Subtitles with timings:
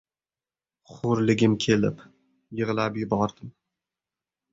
[0.93, 2.01] Xo‘rligim kelib...
[2.61, 3.53] yig‘lab yubordim...